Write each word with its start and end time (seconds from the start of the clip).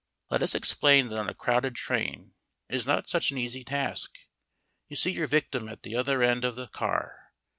Let 0.31 0.41
us 0.41 0.55
explain 0.55 1.09
that 1.09 1.19
on 1.19 1.29
a 1.29 1.35
crowded 1.35 1.75
train 1.75 2.33
it 2.67 2.73
is 2.75 2.87
not 2.87 3.07
such 3.07 3.29
an 3.29 3.37
easy 3.37 3.63
task. 3.63 4.17
You 4.87 4.95
see 4.95 5.11
your 5.11 5.27
victim 5.27 5.69
at 5.69 5.83
the 5.83 5.95
other 5.95 6.23
end 6.23 6.43
of 6.43 6.55
the 6.55 6.65
car. 6.69 7.29